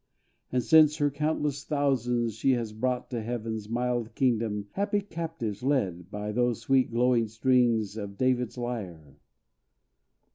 [0.51, 6.09] And since, her countless thousands she has brought To heaven's mild kingdom, happy captives led,
[6.09, 9.19] By those sweet glowing strings of David's lyre.